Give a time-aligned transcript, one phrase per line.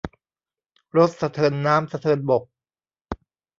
[0.97, 2.43] รถสะเทินน้ำสะเทินบก